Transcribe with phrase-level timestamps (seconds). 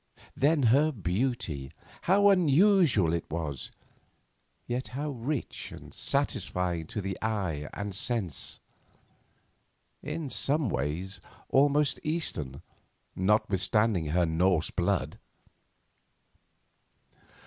[0.35, 3.69] Then her beauty—how unusual it was,
[4.65, 8.59] yet how rich and satisfying to the eye and sense;
[10.01, 12.63] in some ways almost Eastern
[13.15, 15.19] notwithstanding her Norse blood!